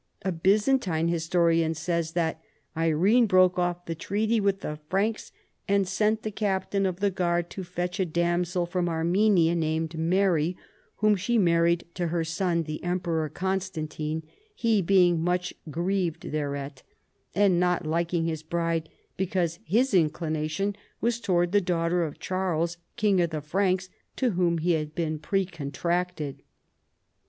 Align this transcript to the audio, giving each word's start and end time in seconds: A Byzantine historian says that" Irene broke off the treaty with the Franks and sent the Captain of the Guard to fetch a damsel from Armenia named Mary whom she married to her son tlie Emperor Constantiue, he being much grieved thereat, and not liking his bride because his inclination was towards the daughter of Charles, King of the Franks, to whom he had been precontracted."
A 0.23 0.31
Byzantine 0.31 1.09
historian 1.09 1.75
says 1.75 2.13
that" 2.13 2.41
Irene 2.75 3.27
broke 3.27 3.59
off 3.59 3.85
the 3.85 3.93
treaty 3.93 4.39
with 4.39 4.61
the 4.61 4.79
Franks 4.89 5.31
and 5.67 5.87
sent 5.87 6.23
the 6.23 6.31
Captain 6.31 6.87
of 6.87 7.01
the 7.01 7.11
Guard 7.11 7.51
to 7.51 7.63
fetch 7.63 7.99
a 7.99 8.05
damsel 8.05 8.65
from 8.65 8.89
Armenia 8.89 9.53
named 9.53 9.95
Mary 9.99 10.57
whom 10.95 11.15
she 11.15 11.37
married 11.37 11.85
to 11.93 12.07
her 12.07 12.23
son 12.23 12.63
tlie 12.63 12.79
Emperor 12.81 13.29
Constantiue, 13.29 14.23
he 14.55 14.81
being 14.81 15.21
much 15.23 15.53
grieved 15.69 16.31
thereat, 16.31 16.81
and 17.35 17.59
not 17.59 17.85
liking 17.85 18.25
his 18.25 18.41
bride 18.41 18.89
because 19.17 19.59
his 19.63 19.93
inclination 19.93 20.75
was 20.99 21.19
towards 21.19 21.51
the 21.51 21.61
daughter 21.61 22.01
of 22.01 22.17
Charles, 22.17 22.77
King 22.95 23.21
of 23.21 23.29
the 23.29 23.39
Franks, 23.41 23.87
to 24.15 24.31
whom 24.31 24.57
he 24.57 24.71
had 24.71 24.95
been 24.95 25.19
precontracted." 25.19 26.37